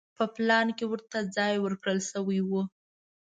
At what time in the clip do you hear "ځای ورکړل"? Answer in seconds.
1.35-1.99